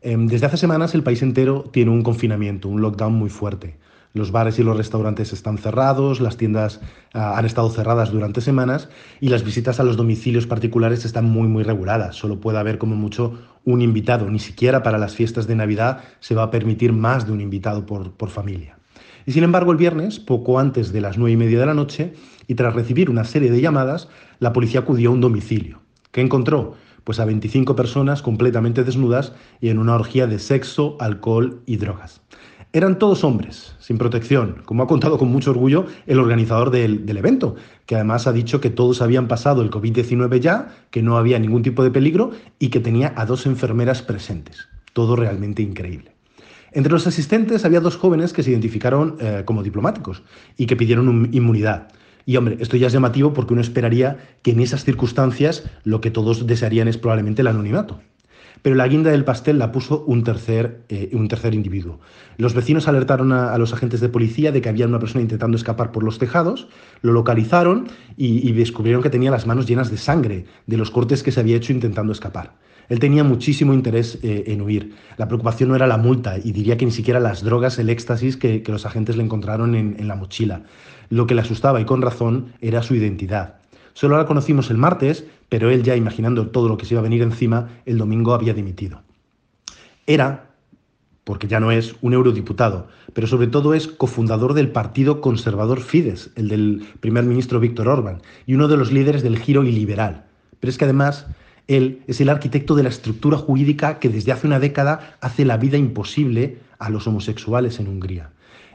Em, 0.00 0.28
desde 0.28 0.46
hace 0.46 0.56
semanas 0.56 0.94
el 0.94 1.02
país 1.02 1.20
entero 1.22 1.64
tiene 1.72 1.90
un 1.90 2.02
confinamiento, 2.02 2.68
un 2.68 2.80
lockdown 2.80 3.14
muy 3.14 3.28
fuerte. 3.28 3.76
Los 4.12 4.30
bares 4.30 4.58
y 4.58 4.62
los 4.62 4.76
restaurantes 4.76 5.32
están 5.32 5.58
cerrados, 5.58 6.20
las 6.20 6.36
tiendas 6.36 6.80
ah, 7.12 7.36
han 7.36 7.44
estado 7.44 7.68
cerradas 7.68 8.12
durante 8.12 8.40
semanas 8.40 8.88
y 9.20 9.28
las 9.28 9.44
visitas 9.44 9.78
a 9.78 9.82
los 9.82 9.96
domicilios 9.96 10.46
particulares 10.46 11.04
están 11.04 11.26
muy, 11.26 11.48
muy 11.48 11.64
reguladas. 11.64 12.16
Solo 12.16 12.40
puede 12.40 12.58
haber 12.58 12.78
como 12.78 12.96
mucho 12.96 13.38
un 13.64 13.82
invitado. 13.82 14.30
Ni 14.30 14.38
siquiera 14.38 14.82
para 14.82 14.96
las 14.96 15.14
fiestas 15.14 15.46
de 15.46 15.56
Navidad 15.56 16.04
se 16.20 16.34
va 16.34 16.44
a 16.44 16.50
permitir 16.50 16.92
más 16.92 17.26
de 17.26 17.32
un 17.32 17.42
invitado 17.42 17.84
por, 17.84 18.12
por 18.12 18.30
familia. 18.30 18.75
Y 19.26 19.32
sin 19.32 19.42
embargo, 19.42 19.72
el 19.72 19.76
viernes, 19.76 20.20
poco 20.20 20.60
antes 20.60 20.92
de 20.92 21.00
las 21.00 21.18
nueve 21.18 21.32
y 21.32 21.36
media 21.36 21.58
de 21.58 21.66
la 21.66 21.74
noche, 21.74 22.14
y 22.46 22.54
tras 22.54 22.74
recibir 22.74 23.10
una 23.10 23.24
serie 23.24 23.50
de 23.50 23.60
llamadas, 23.60 24.08
la 24.38 24.52
policía 24.52 24.80
acudió 24.80 25.10
a 25.10 25.12
un 25.12 25.20
domicilio. 25.20 25.80
¿Qué 26.12 26.20
encontró? 26.20 26.74
Pues 27.02 27.18
a 27.18 27.24
25 27.24 27.74
personas 27.74 28.22
completamente 28.22 28.84
desnudas 28.84 29.32
y 29.60 29.68
en 29.68 29.78
una 29.78 29.96
orgía 29.96 30.28
de 30.28 30.38
sexo, 30.38 30.96
alcohol 31.00 31.60
y 31.66 31.76
drogas. 31.76 32.22
Eran 32.72 32.98
todos 32.98 33.24
hombres, 33.24 33.74
sin 33.80 33.98
protección, 33.98 34.62
como 34.64 34.82
ha 34.82 34.86
contado 34.86 35.18
con 35.18 35.28
mucho 35.28 35.50
orgullo 35.50 35.86
el 36.06 36.20
organizador 36.20 36.70
del, 36.70 37.16
evento, 37.16 37.56
que 37.86 37.94
además 37.94 38.26
ha 38.26 38.32
dicho 38.32 38.60
que 38.60 38.70
todos 38.70 39.02
habían 39.02 39.28
pasado 39.28 39.62
el 39.62 39.70
COVID-19 39.70 40.40
ya, 40.40 40.68
que 40.90 41.02
no 41.02 41.16
había 41.16 41.38
ningún 41.38 41.62
tipo 41.62 41.82
de 41.82 41.90
peligro 41.90 42.32
y 42.58 42.68
que 42.68 42.80
tenía 42.80 43.12
a 43.16 43.24
dos 43.24 43.46
enfermeras 43.46 44.02
presentes. 44.02 44.68
Todo 44.92 45.16
realmente 45.16 45.62
increíble. 45.62 46.15
Entre 46.76 46.92
los 46.92 47.06
asistentes 47.06 47.64
había 47.64 47.80
dos 47.80 47.96
jóvenes 47.96 48.34
que 48.34 48.42
se 48.42 48.50
identificaron 48.50 49.16
eh, 49.18 49.44
como 49.46 49.62
diplomáticos 49.62 50.22
y 50.58 50.66
que 50.66 50.76
pidieron 50.76 51.30
inmunidad. 51.32 51.88
Y 52.26 52.36
hombre, 52.36 52.58
esto 52.60 52.76
ya 52.76 52.88
es 52.88 52.92
llamativo 52.92 53.32
porque 53.32 53.54
uno 53.54 53.62
esperaría 53.62 54.18
que 54.42 54.50
en 54.50 54.60
esas 54.60 54.84
circunstancias 54.84 55.64
lo 55.84 56.02
que 56.02 56.10
todos 56.10 56.46
desearían 56.46 56.86
es 56.86 56.98
probablemente 56.98 57.40
el 57.40 57.48
anonimato 57.48 58.02
pero 58.62 58.74
la 58.74 58.88
guinda 58.88 59.12
del 59.12 59.24
pastel 59.24 59.60
la 59.60 59.70
puso 59.70 60.02
un 60.08 60.24
tercer, 60.24 60.80
eh, 60.88 61.10
un 61.12 61.28
tercer 61.28 61.54
individuo. 61.54 62.00
Los 62.36 62.52
vecinos 62.52 62.88
alertaron 62.88 63.32
a, 63.32 63.56
los 63.58 63.72
agentes 63.72 64.00
de 64.00 64.08
policía 64.08 64.50
de 64.50 64.60
que 64.60 64.68
había 64.68 64.88
una 64.88 64.98
persona 64.98 65.22
intentando 65.22 65.56
escapar 65.56 65.92
por 65.92 66.02
los 66.02 66.18
tejados, 66.18 66.66
lo 67.00 67.12
localizaron 67.12 67.86
y, 68.16 68.50
descubrieron 68.50 69.04
que 69.04 69.10
tenía 69.10 69.30
las 69.30 69.46
manos 69.46 69.66
llenas 69.66 69.90
de 69.90 69.98
sangre 69.98 70.46
de 70.66 70.76
los 70.76 70.90
cortes 70.90 71.22
que 71.22 71.30
se 71.30 71.38
había 71.38 71.56
hecho 71.56 71.72
intentando 71.72 72.12
escapar. 72.12 72.54
Él 72.88 72.98
tenía 72.98 73.24
muchísimo 73.24 73.74
interés 73.74 74.18
eh, 74.22 74.44
en 74.48 74.60
huir. 74.60 74.94
La 75.16 75.28
preocupación 75.28 75.68
no 75.68 75.76
era 75.76 75.86
la 75.86 75.96
multa 75.96 76.38
y 76.38 76.52
diría 76.52 76.76
que 76.76 76.84
ni 76.84 76.92
siquiera 76.92 77.20
las 77.20 77.42
drogas, 77.42 77.78
el 77.78 77.90
éxtasis 77.90 78.36
que, 78.36 78.62
los 78.66 78.86
agentes 78.86 79.16
le 79.16 79.24
encontraron 79.24 79.74
en 79.74 80.08
la 80.08 80.16
mochila. 80.16 80.62
Lo 81.08 81.26
que 81.26 81.34
le 81.34 81.40
asustaba, 81.40 81.80
y 81.80 81.84
con 81.84 82.02
razón, 82.02 82.52
era 82.60 82.82
su 82.82 82.94
identidad. 82.94 83.56
Solo 83.96 84.18
la 84.18 84.26
conocimos 84.26 84.70
el 84.70 84.76
martes, 84.76 85.24
pero 85.48 85.70
él 85.70 85.82
ya 85.82 85.96
imaginando 85.96 86.48
todo 86.48 86.68
lo 86.68 86.76
que 86.76 86.84
se 86.84 86.94
iba 86.94 87.00
a 87.00 87.02
venir 87.02 87.22
encima, 87.22 87.68
el 87.86 87.96
domingo 87.96 88.34
había 88.34 88.52
dimitido. 88.52 89.00
Era, 90.06 90.50
porque 91.24 91.48
ya 91.48 91.60
no 91.60 91.70
es, 91.70 91.96
un 92.02 92.12
eurodiputado, 92.12 92.88
pero 93.14 93.26
sobre 93.26 93.46
todo 93.46 93.72
es 93.72 93.88
cofundador 93.88 94.52
del 94.52 94.70
partido 94.70 95.20
conservador 95.20 95.80
Fidesz, 95.80 96.30
el 96.36 96.48
del 96.48 96.86
primer 97.00 97.24
ministro 97.24 97.58
Víctor 97.58 97.88
Orbán, 97.88 98.20
y 98.44 98.54
uno 98.54 98.68
de 98.68 98.76
los 98.76 98.92
líderes 98.92 99.22
del 99.22 99.38
giro 99.38 99.64
iliberal. 99.64 100.26
Pero 100.60 100.70
es 100.70 100.76
que 100.76 100.84
además 100.84 101.26
él 101.68 102.02
es 102.06 102.20
el 102.20 102.28
arquitecto 102.28 102.74
de 102.74 102.82
la 102.82 102.88
estructura 102.88 103.36
jurídica 103.36 103.98
que 103.98 104.08
desde 104.08 104.32
hace 104.32 104.46
una 104.46 104.60
década 104.60 105.16
hace 105.20 105.44
la 105.44 105.56
vida 105.56 105.76
imposible 105.76 106.58
a 106.78 106.90
los 106.90 107.06
homosexuales 107.06 107.80
en 107.80 107.88
Hungría. 107.88 108.30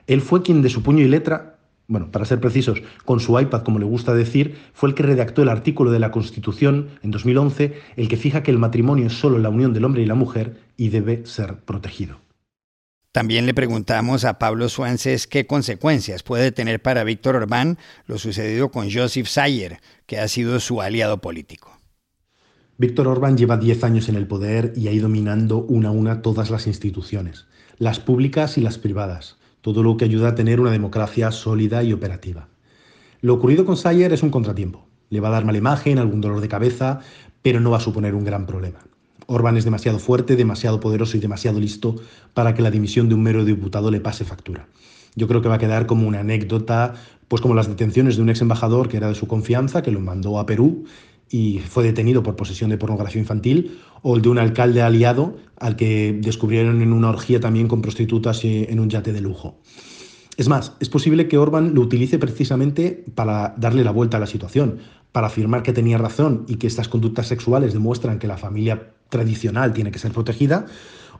Él 0.07 0.21
fue 0.21 0.41
quien 0.41 0.61
de 0.61 0.69
su 0.69 0.83
puño 0.83 1.03
y 1.03 1.07
letra 1.07 1.51
bueno, 1.91 2.09
para 2.09 2.23
ser 2.23 2.39
precisos, 2.39 2.81
con 3.03 3.19
su 3.19 3.37
iPad, 3.37 3.63
como 3.63 3.77
le 3.77 3.83
gusta 3.83 4.13
decir, 4.13 4.57
fue 4.73 4.87
el 4.87 4.95
que 4.95 5.03
redactó 5.03 5.41
el 5.41 5.49
artículo 5.49 5.91
de 5.91 5.99
la 5.99 6.09
Constitución 6.09 6.87
en 7.03 7.11
2011, 7.11 7.73
el 7.97 8.07
que 8.07 8.15
fija 8.15 8.43
que 8.43 8.51
el 8.51 8.59
matrimonio 8.59 9.07
es 9.07 9.13
solo 9.13 9.39
la 9.39 9.49
unión 9.49 9.73
del 9.73 9.83
hombre 9.83 10.01
y 10.01 10.05
la 10.05 10.15
mujer 10.15 10.55
y 10.77 10.87
debe 10.87 11.25
ser 11.25 11.57
protegido. 11.57 12.21
También 13.11 13.45
le 13.45 13.53
preguntamos 13.53 14.23
a 14.23 14.39
Pablo 14.39 14.69
Suances 14.69 15.27
qué 15.27 15.45
consecuencias 15.45 16.23
puede 16.23 16.53
tener 16.53 16.81
para 16.81 17.03
Víctor 17.03 17.35
Orbán 17.35 17.77
lo 18.07 18.17
sucedido 18.17 18.71
con 18.71 18.89
Joseph 18.89 19.27
Sayer, 19.27 19.81
que 20.05 20.17
ha 20.17 20.29
sido 20.29 20.61
su 20.61 20.81
aliado 20.81 21.17
político. 21.17 21.80
Víctor 22.81 23.07
Orbán 23.07 23.37
lleva 23.37 23.57
10 23.57 23.83
años 23.83 24.09
en 24.09 24.15
el 24.15 24.25
poder 24.25 24.73
y 24.75 24.87
ha 24.87 24.91
ido 24.91 25.07
minando 25.07 25.59
una 25.59 25.89
a 25.89 25.91
una 25.91 26.23
todas 26.23 26.49
las 26.49 26.65
instituciones, 26.65 27.45
las 27.77 27.99
públicas 27.99 28.57
y 28.57 28.61
las 28.61 28.79
privadas 28.79 29.37
todo 29.61 29.83
lo 29.83 29.97
que 29.97 30.05
ayuda 30.05 30.29
a 30.29 30.33
tener 30.33 30.59
una 30.59 30.71
democracia 30.71 31.29
sólida 31.29 31.83
y 31.83 31.93
operativa. 31.93 32.47
Lo 33.21 33.35
ocurrido 33.35 33.67
con 33.67 33.77
Sayer 33.77 34.11
es 34.13 34.23
un 34.23 34.31
contratiempo. 34.31 34.87
Le 35.11 35.19
va 35.19 35.27
a 35.27 35.31
dar 35.31 35.45
mala 35.45 35.59
imagen, 35.59 35.99
algún 35.99 36.21
dolor 36.21 36.41
de 36.41 36.47
cabeza, 36.47 37.01
pero 37.43 37.59
no 37.59 37.69
va 37.69 37.77
a 37.77 37.81
suponer 37.81 38.15
un 38.15 38.25
gran 38.25 38.47
problema. 38.47 38.79
Orbán 39.27 39.57
es 39.57 39.63
demasiado 39.63 39.99
fuerte, 39.99 40.35
demasiado 40.35 40.79
poderoso 40.79 41.17
y 41.17 41.19
demasiado 41.19 41.59
listo 41.59 41.97
para 42.33 42.55
que 42.55 42.63
la 42.63 42.71
dimisión 42.71 43.09
de 43.09 43.13
un 43.13 43.21
mero 43.21 43.45
diputado 43.45 43.91
le 43.91 43.99
pase 43.99 44.25
factura. 44.25 44.65
Yo 45.15 45.27
creo 45.27 45.43
que 45.43 45.49
va 45.49 45.55
a 45.55 45.59
quedar 45.59 45.85
como 45.85 46.07
una 46.07 46.21
anécdota, 46.21 46.95
pues 47.27 47.43
como 47.43 47.53
las 47.53 47.67
detenciones 47.67 48.15
de 48.15 48.23
un 48.23 48.31
ex 48.31 48.41
embajador 48.41 48.89
que 48.89 48.97
era 48.97 49.09
de 49.09 49.13
su 49.13 49.27
confianza, 49.27 49.83
que 49.83 49.91
lo 49.91 49.99
mandó 49.99 50.39
a 50.39 50.47
Perú 50.47 50.85
y 51.31 51.59
fue 51.59 51.83
detenido 51.83 52.21
por 52.23 52.35
posesión 52.35 52.69
de 52.69 52.77
pornografía 52.77 53.21
infantil, 53.21 53.79
o 54.01 54.15
el 54.15 54.21
de 54.21 54.29
un 54.29 54.37
alcalde 54.37 54.81
aliado 54.81 55.37
al 55.57 55.75
que 55.75 56.17
descubrieron 56.21 56.81
en 56.81 56.91
una 56.91 57.09
orgía 57.09 57.39
también 57.39 57.67
con 57.67 57.81
prostitutas 57.81 58.43
en 58.43 58.79
un 58.79 58.89
yate 58.89 59.13
de 59.13 59.21
lujo. 59.21 59.57
Es 60.37 60.49
más, 60.49 60.73
es 60.79 60.89
posible 60.89 61.27
que 61.27 61.37
Orban 61.37 61.73
lo 61.73 61.81
utilice 61.81 62.17
precisamente 62.17 63.05
para 63.15 63.53
darle 63.57 63.83
la 63.83 63.91
vuelta 63.91 64.17
a 64.17 64.19
la 64.19 64.27
situación, 64.27 64.79
para 65.11 65.27
afirmar 65.27 65.61
que 65.61 65.73
tenía 65.73 65.97
razón 65.97 66.45
y 66.47 66.55
que 66.55 66.67
estas 66.67 66.87
conductas 66.87 67.27
sexuales 67.27 67.73
demuestran 67.73 68.17
que 68.17 68.27
la 68.27 68.37
familia 68.37 68.91
tradicional 69.09 69.73
tiene 69.73 69.91
que 69.91 69.99
ser 69.99 70.11
protegida, 70.11 70.65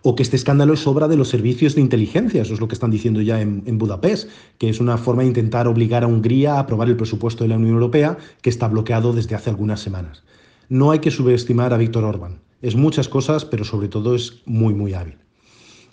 o 0.03 0.15
que 0.15 0.23
este 0.23 0.35
escándalo 0.35 0.73
es 0.73 0.87
obra 0.87 1.07
de 1.07 1.15
los 1.15 1.29
servicios 1.29 1.75
de 1.75 1.81
inteligencia, 1.81 2.41
eso 2.41 2.53
es 2.53 2.59
lo 2.59 2.67
que 2.67 2.73
están 2.73 2.91
diciendo 2.91 3.21
ya 3.21 3.39
en, 3.39 3.77
Budapest, 3.77 4.29
que 4.57 4.69
es 4.69 4.79
una 4.79 4.97
forma 4.97 5.21
de 5.21 5.29
intentar 5.29 5.67
obligar 5.67 6.03
a 6.03 6.07
Hungría 6.07 6.55
a 6.55 6.59
aprobar 6.59 6.87
el 6.87 6.95
presupuesto 6.95 7.43
de 7.43 7.49
la 7.49 7.57
Unión 7.57 7.73
Europea, 7.73 8.17
que 8.41 8.49
está 8.49 8.67
bloqueado 8.67 9.13
desde 9.13 9.35
hace 9.35 9.49
algunas 9.49 9.79
semanas. 9.79 10.23
No 10.69 10.91
hay 10.91 10.99
que 10.99 11.11
subestimar 11.11 11.73
a 11.73 11.77
Víctor 11.77 12.03
Orbán. 12.03 12.39
Es 12.61 12.75
muchas 12.75 13.09
cosas, 13.09 13.45
pero 13.45 13.63
sobre 13.63 13.89
todo 13.89 14.15
es 14.15 14.41
muy, 14.45 14.73
muy 14.73 14.93
hábil. 14.93 15.17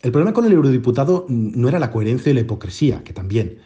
El 0.02 0.12
problema 0.12 0.32
con 0.32 0.44
el 0.44 0.52
eurodiputado 0.52 1.26
no 1.28 1.68
era 1.68 1.78
la 1.78 1.90
coherencia 1.90 2.30
y 2.30 2.34
la 2.34 2.40
hipocresía, 2.40 3.02
que 3.02 3.12
también. 3.12 3.58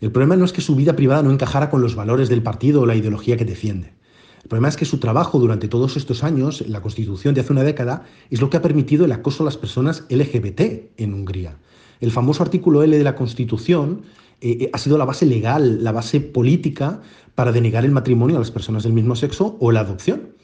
El 0.00 0.12
problema 0.12 0.36
no 0.36 0.44
es 0.44 0.52
que 0.52 0.60
su 0.60 0.76
vida 0.76 0.94
privada 0.94 1.22
no 1.22 1.30
encajara 1.30 1.70
con 1.70 1.80
los 1.80 1.94
valores 1.94 2.28
del 2.28 2.42
partido 2.42 2.82
o 2.82 2.86
la 2.86 2.94
ideología 2.94 3.36
que 3.36 3.44
defiende. 3.44 3.92
El 4.42 4.48
problema 4.48 4.68
es 4.68 4.76
que 4.76 4.84
su 4.84 4.98
trabajo 4.98 5.38
durante 5.38 5.68
todos 5.68 5.96
estos 5.96 6.24
años, 6.24 6.66
la 6.66 6.82
Constitución 6.82 7.34
de 7.34 7.42
hace 7.42 7.52
una 7.52 7.62
década, 7.62 8.04
es 8.28 8.40
lo 8.40 8.50
que 8.50 8.56
ha 8.56 8.62
permitido 8.62 9.04
el 9.04 9.12
acoso 9.12 9.42
a 9.42 9.46
las 9.46 9.56
personas 9.56 10.04
LGBT 10.10 10.60
en 10.96 11.14
Hungría. 11.14 11.56
El 12.00 12.10
famoso 12.10 12.42
artículo 12.42 12.82
L 12.82 12.96
de 12.96 13.04
la 13.04 13.14
Constitución 13.14 14.02
eh, 14.40 14.58
eh, 14.60 14.70
ha 14.72 14.78
sido 14.78 14.98
la 14.98 15.04
base 15.04 15.26
legal, 15.26 15.84
la 15.84 15.92
base 15.92 16.20
política 16.20 17.00
para 17.36 17.52
denegar 17.52 17.84
el 17.84 17.92
matrimonio 17.92 18.36
a 18.36 18.40
las 18.40 18.50
personas 18.50 18.82
del 18.82 18.92
mismo 18.92 19.14
sexo 19.14 19.56
o 19.60 19.70
la 19.70 19.80
adopción. 19.80 20.34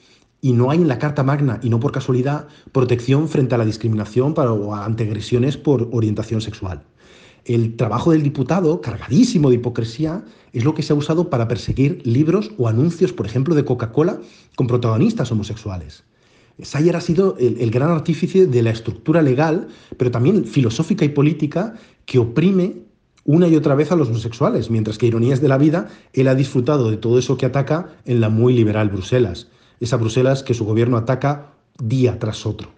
Y 0.41 0.53
no 0.53 0.71
hay 0.71 0.79
en 0.79 0.87
la 0.87 1.01
Carta 1.01 1.25
Magna, 1.25 1.59
y 1.65 1.69
no 1.69 1.81
por 1.81 1.91
casualidad, 1.91 2.47
protección 2.71 3.29
frente 3.29 3.57
a 3.57 3.59
la 3.59 3.65
discriminación 3.65 4.35
para, 4.35 4.53
o 4.53 4.73
ante 4.77 5.03
agresiones 5.03 5.57
por 5.57 5.89
orientación 5.91 6.41
sexual 6.41 6.85
el 7.49 7.77
trabajo 7.77 8.13
del 8.13 8.23
diputado, 8.23 8.81
cargadísimo 8.81 9.49
de 9.49 9.57
hipocresía, 9.57 10.23
es 10.53 10.65
lo 10.65 10.75
que 10.75 10.83
se 10.83 10.93
ha 10.93 10.97
usado 10.97 11.31
para 11.31 11.49
perseguir 11.49 12.01
libros 12.05 12.53
o 12.59 12.69
anuncios, 12.69 13.13
por 13.13 13.27
ejemplo, 13.27 13.55
de 13.55 13.65
Coca-Cola 13.65 14.21
con 14.55 14.67
protagonistas 14.67 15.33
homosexuales. 15.33 16.05
Sayer 16.63 16.95
ha 16.97 17.01
sido 17.01 17.37
el, 17.39 17.71
gran 17.71 17.91
artífice 17.91 18.47
de 18.47 18.63
la 18.63 18.71
estructura 18.71 19.23
legal, 19.23 19.69
pero 19.97 20.11
también 20.11 20.45
filosófica 20.45 21.05
y 21.05 21.11
política, 21.11 21.75
que 22.05 22.19
oprime 22.19 22.83
una 23.25 23.49
y 23.49 23.57
otra 23.57 23.75
vez 23.75 23.93
a 23.93 23.97
los 23.97 24.09
homosexuales, 24.09 24.71
mientras 24.71 24.99
que, 24.99 25.07
ironías 25.07 25.41
de 25.41 25.49
la 25.49 25.59
vida, 25.59 25.89
él 26.13 26.29
ha 26.29 26.35
disfrutado 26.35 26.91
de 26.91 26.97
todo 26.97 27.19
eso 27.19 27.37
que 27.37 27.47
ataca 27.47 27.97
en 28.05 28.21
la 28.21 28.29
muy 28.29 28.55
liberal 28.55 28.89
Bruselas, 28.89 29.49
esa 29.81 29.97
Bruselas 29.97 30.43
que 30.43 30.55
su 30.55 30.65
gobierno 30.65 30.97
ataca 30.97 31.53
día 31.79 32.19
tras 32.19 32.45
otro. 32.45 32.78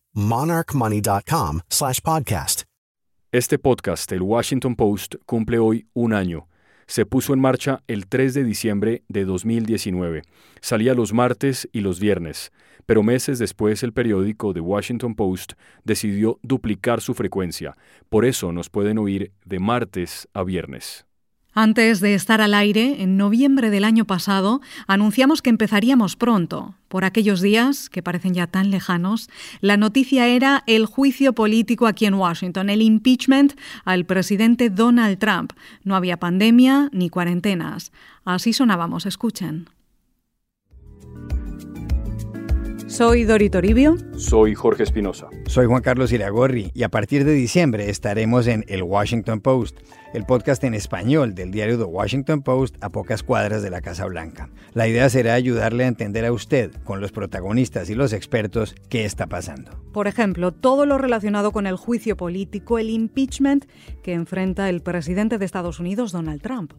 monarchmoney.com. 0.13 1.61
Este 3.31 3.57
podcast, 3.59 4.11
el 4.11 4.21
Washington 4.21 4.75
Post, 4.75 5.15
cumple 5.25 5.59
hoy 5.59 5.87
un 5.93 6.13
año. 6.13 6.47
Se 6.85 7.05
puso 7.05 7.33
en 7.33 7.39
marcha 7.39 7.81
el 7.87 8.07
3 8.07 8.33
de 8.33 8.43
diciembre 8.43 9.03
de 9.07 9.23
2019. 9.23 10.23
Salía 10.59 10.93
los 10.93 11.13
martes 11.13 11.69
y 11.71 11.79
los 11.79 12.01
viernes, 12.01 12.51
pero 12.85 13.03
meses 13.03 13.39
después 13.39 13.83
el 13.83 13.93
periódico 13.93 14.53
The 14.53 14.59
Washington 14.59 15.15
Post 15.15 15.53
decidió 15.85 16.39
duplicar 16.43 16.99
su 16.99 17.13
frecuencia. 17.13 17.77
Por 18.09 18.25
eso 18.25 18.51
nos 18.51 18.69
pueden 18.69 18.97
oír 18.97 19.31
de 19.45 19.59
martes 19.59 20.27
a 20.33 20.43
viernes. 20.43 21.05
Antes 21.53 21.99
de 21.99 22.13
estar 22.13 22.39
al 22.39 22.53
aire, 22.53 23.01
en 23.03 23.17
noviembre 23.17 23.69
del 23.69 23.83
año 23.83 24.05
pasado, 24.05 24.61
anunciamos 24.87 25.41
que 25.41 25.49
empezaríamos 25.49 26.15
pronto. 26.15 26.75
Por 26.87 27.03
aquellos 27.03 27.41
días, 27.41 27.89
que 27.89 28.01
parecen 28.01 28.33
ya 28.33 28.47
tan 28.47 28.71
lejanos, 28.71 29.29
la 29.59 29.75
noticia 29.75 30.27
era 30.27 30.63
el 30.65 30.85
juicio 30.85 31.33
político 31.33 31.87
aquí 31.87 32.05
en 32.05 32.13
Washington, 32.13 32.69
el 32.69 32.81
impeachment 32.81 33.53
al 33.83 34.05
presidente 34.05 34.69
Donald 34.69 35.19
Trump. 35.19 35.51
No 35.83 35.97
había 35.97 36.17
pandemia 36.17 36.89
ni 36.93 37.09
cuarentenas. 37.09 37.91
Así 38.23 38.53
sonábamos, 38.53 39.05
escuchen. 39.05 39.67
Soy 42.91 43.23
Dori 43.23 43.49
Toribio. 43.49 43.95
Soy 44.17 44.53
Jorge 44.53 44.83
Espinosa. 44.83 45.29
Soy 45.45 45.65
Juan 45.65 45.81
Carlos 45.81 46.11
Iragorri 46.11 46.71
y 46.73 46.83
a 46.83 46.89
partir 46.89 47.23
de 47.23 47.31
diciembre 47.31 47.89
estaremos 47.89 48.47
en 48.47 48.65
El 48.67 48.83
Washington 48.83 49.39
Post, 49.39 49.79
el 50.13 50.25
podcast 50.25 50.61
en 50.65 50.73
español 50.73 51.33
del 51.33 51.51
diario 51.51 51.77
The 51.77 51.85
Washington 51.85 52.41
Post 52.41 52.75
a 52.81 52.89
pocas 52.89 53.23
cuadras 53.23 53.63
de 53.63 53.69
la 53.69 53.79
Casa 53.79 54.05
Blanca. 54.07 54.49
La 54.73 54.89
idea 54.89 55.09
será 55.09 55.35
ayudarle 55.35 55.85
a 55.85 55.87
entender 55.87 56.25
a 56.25 56.33
usted, 56.33 56.73
con 56.83 56.99
los 56.99 57.13
protagonistas 57.13 57.89
y 57.89 57.95
los 57.95 58.11
expertos, 58.11 58.75
qué 58.89 59.05
está 59.05 59.27
pasando. 59.27 59.71
Por 59.93 60.07
ejemplo, 60.07 60.51
todo 60.51 60.85
lo 60.85 60.97
relacionado 60.97 61.53
con 61.53 61.67
el 61.67 61.77
juicio 61.77 62.17
político, 62.17 62.77
el 62.77 62.89
impeachment 62.89 63.67
que 64.01 64.13
enfrenta 64.13 64.69
el 64.69 64.81
presidente 64.81 65.37
de 65.37 65.45
Estados 65.45 65.79
Unidos, 65.79 66.11
Donald 66.11 66.41
Trump. 66.41 66.73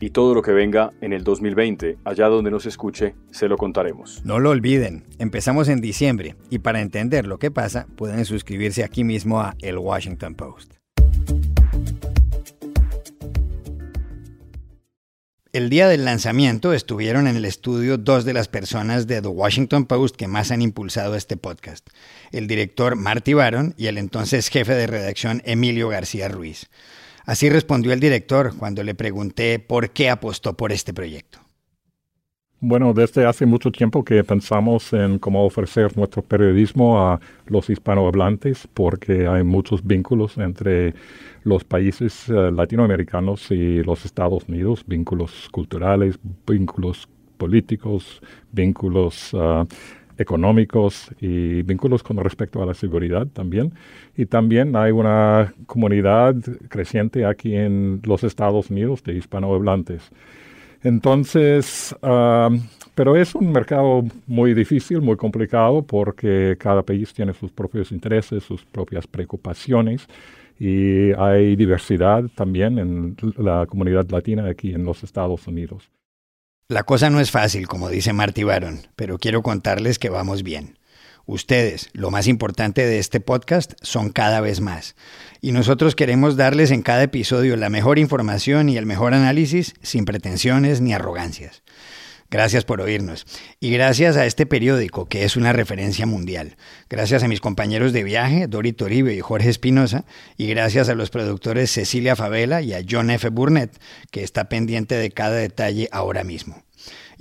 Y 0.00 0.10
todo 0.10 0.34
lo 0.34 0.42
que 0.42 0.52
venga 0.52 0.92
en 1.00 1.12
el 1.12 1.24
2020, 1.24 1.98
allá 2.04 2.26
donde 2.26 2.50
nos 2.50 2.66
escuche, 2.66 3.14
se 3.30 3.48
lo 3.48 3.56
contaremos. 3.56 4.22
No 4.24 4.40
lo 4.40 4.50
olviden, 4.50 5.04
empezamos 5.18 5.68
en 5.68 5.80
diciembre 5.80 6.36
y 6.50 6.58
para 6.58 6.80
entender 6.80 7.26
lo 7.26 7.38
que 7.38 7.50
pasa 7.50 7.86
pueden 7.96 8.24
suscribirse 8.24 8.84
aquí 8.84 9.04
mismo 9.04 9.40
a 9.40 9.54
El 9.60 9.78
Washington 9.78 10.34
Post. 10.34 10.81
El 15.52 15.68
día 15.68 15.86
del 15.86 16.06
lanzamiento 16.06 16.72
estuvieron 16.72 17.26
en 17.26 17.36
el 17.36 17.44
estudio 17.44 17.98
dos 17.98 18.24
de 18.24 18.32
las 18.32 18.48
personas 18.48 19.06
de 19.06 19.20
The 19.20 19.28
Washington 19.28 19.84
Post 19.84 20.16
que 20.16 20.26
más 20.26 20.50
han 20.50 20.62
impulsado 20.62 21.14
este 21.14 21.36
podcast, 21.36 21.86
el 22.30 22.46
director 22.46 22.96
Marty 22.96 23.34
Baron 23.34 23.74
y 23.76 23.88
el 23.88 23.98
entonces 23.98 24.48
jefe 24.48 24.74
de 24.74 24.86
redacción 24.86 25.42
Emilio 25.44 25.90
García 25.90 26.28
Ruiz. 26.28 26.70
Así 27.26 27.50
respondió 27.50 27.92
el 27.92 28.00
director 28.00 28.56
cuando 28.56 28.82
le 28.82 28.94
pregunté 28.94 29.58
por 29.58 29.90
qué 29.90 30.08
apostó 30.08 30.56
por 30.56 30.72
este 30.72 30.94
proyecto. 30.94 31.41
Bueno, 32.64 32.94
desde 32.94 33.26
hace 33.26 33.44
mucho 33.44 33.72
tiempo 33.72 34.04
que 34.04 34.22
pensamos 34.22 34.92
en 34.92 35.18
cómo 35.18 35.44
ofrecer 35.44 35.96
nuestro 35.96 36.22
periodismo 36.22 37.04
a 37.04 37.18
los 37.46 37.68
hispanohablantes, 37.68 38.68
porque 38.72 39.26
hay 39.26 39.42
muchos 39.42 39.84
vínculos 39.84 40.38
entre 40.38 40.94
los 41.42 41.64
países 41.64 42.28
eh, 42.28 42.52
latinoamericanos 42.52 43.50
y 43.50 43.82
los 43.82 44.04
Estados 44.04 44.48
Unidos, 44.48 44.84
vínculos 44.86 45.48
culturales, 45.50 46.20
vínculos 46.46 47.08
políticos, 47.36 48.22
vínculos 48.52 49.32
ah, 49.34 49.66
económicos 50.16 51.10
y 51.20 51.62
vínculos 51.62 52.04
con 52.04 52.16
respecto 52.18 52.62
a 52.62 52.66
la 52.66 52.74
seguridad 52.74 53.26
también. 53.26 53.72
Y 54.16 54.26
también 54.26 54.76
hay 54.76 54.92
una 54.92 55.52
comunidad 55.66 56.36
creciente 56.68 57.26
aquí 57.26 57.56
en 57.56 58.00
los 58.04 58.22
Estados 58.22 58.70
Unidos 58.70 59.02
de 59.02 59.14
hispanohablantes. 59.14 60.12
Entonces, 60.82 61.94
ah, 62.02 62.50
pero 62.94 63.16
es 63.16 63.34
un 63.34 63.52
mercado 63.52 64.04
muy 64.26 64.54
difícil, 64.54 65.00
muy 65.00 65.16
complicado, 65.16 65.82
porque 65.82 66.56
cada 66.58 66.82
país 66.82 67.12
tiene 67.14 67.32
sus 67.32 67.50
propios 67.50 67.92
intereses, 67.92 68.44
sus 68.44 68.64
propias 68.64 69.06
preocupaciones 69.06 70.06
y 70.58 71.12
hay 71.18 71.56
diversidad 71.56 72.24
también 72.34 72.78
en 72.78 73.16
la 73.36 73.66
comunidad 73.66 74.08
latina 74.10 74.48
aquí 74.48 74.74
en 74.74 74.84
los 74.84 75.02
Estados 75.02 75.46
Unidos. 75.46 75.90
La 76.68 76.84
cosa 76.84 77.10
no 77.10 77.20
es 77.20 77.30
fácil, 77.30 77.66
como 77.66 77.88
dice 77.88 78.12
Marty 78.12 78.44
Baron, 78.44 78.80
pero 78.94 79.18
quiero 79.18 79.42
contarles 79.42 79.98
que 79.98 80.08
vamos 80.10 80.42
bien. 80.42 80.78
Ustedes, 81.26 81.88
lo 81.92 82.10
más 82.10 82.26
importante 82.26 82.84
de 82.84 82.98
este 82.98 83.20
podcast, 83.20 83.72
son 83.82 84.10
cada 84.10 84.40
vez 84.40 84.60
más. 84.60 84.96
Y 85.40 85.52
nosotros 85.52 85.94
queremos 85.94 86.36
darles 86.36 86.70
en 86.70 86.82
cada 86.82 87.04
episodio 87.04 87.56
la 87.56 87.70
mejor 87.70 87.98
información 87.98 88.68
y 88.68 88.76
el 88.76 88.86
mejor 88.86 89.14
análisis 89.14 89.74
sin 89.82 90.04
pretensiones 90.04 90.80
ni 90.80 90.92
arrogancias. 90.92 91.62
Gracias 92.32 92.64
por 92.64 92.80
oírnos. 92.80 93.26
Y 93.60 93.70
gracias 93.70 94.16
a 94.16 94.24
este 94.24 94.46
periódico, 94.46 95.04
que 95.04 95.24
es 95.24 95.36
una 95.36 95.52
referencia 95.52 96.06
mundial. 96.06 96.56
Gracias 96.88 97.22
a 97.22 97.28
mis 97.28 97.42
compañeros 97.42 97.92
de 97.92 98.04
viaje, 98.04 98.46
Dori 98.46 98.72
Toribio 98.72 99.12
y 99.12 99.20
Jorge 99.20 99.50
Espinosa. 99.50 100.06
Y 100.38 100.46
gracias 100.46 100.88
a 100.88 100.94
los 100.94 101.10
productores 101.10 101.70
Cecilia 101.70 102.16
Favela 102.16 102.62
y 102.62 102.72
a 102.72 102.82
John 102.88 103.10
F. 103.10 103.28
Burnett, 103.28 103.78
que 104.10 104.24
está 104.24 104.48
pendiente 104.48 104.94
de 104.94 105.10
cada 105.10 105.36
detalle 105.36 105.90
ahora 105.92 106.24
mismo. 106.24 106.62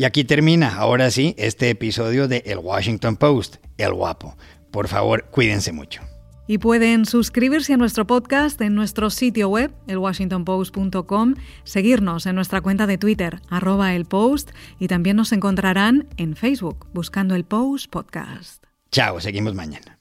Y 0.01 0.03
aquí 0.03 0.23
termina, 0.23 0.77
ahora 0.77 1.11
sí, 1.11 1.35
este 1.37 1.69
episodio 1.69 2.27
de 2.27 2.41
El 2.47 2.57
Washington 2.57 3.17
Post, 3.17 3.57
El 3.77 3.93
Guapo. 3.93 4.35
Por 4.71 4.87
favor, 4.87 5.25
cuídense 5.25 5.73
mucho. 5.73 6.01
Y 6.47 6.57
pueden 6.57 7.05
suscribirse 7.05 7.73
a 7.73 7.77
nuestro 7.77 8.07
podcast 8.07 8.59
en 8.61 8.73
nuestro 8.73 9.11
sitio 9.11 9.47
web, 9.47 9.71
elwashingtonpost.com, 9.85 11.35
seguirnos 11.65 12.25
en 12.25 12.33
nuestra 12.33 12.61
cuenta 12.61 12.87
de 12.87 12.97
Twitter, 12.97 13.41
arroba 13.47 13.93
el 13.93 14.05
post, 14.05 14.49
y 14.79 14.87
también 14.87 15.17
nos 15.17 15.33
encontrarán 15.33 16.07
en 16.17 16.35
Facebook, 16.35 16.87
buscando 16.95 17.35
el 17.35 17.45
Post 17.45 17.91
Podcast. 17.91 18.63
Chao, 18.89 19.19
seguimos 19.19 19.53
mañana. 19.53 20.00